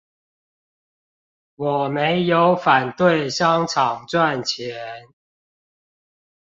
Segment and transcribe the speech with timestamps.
[1.57, 5.09] 我沒有反對商場賺錢